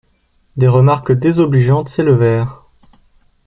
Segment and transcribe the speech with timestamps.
[0.57, 2.63] Des remarques désobligeantes s'élevèrent.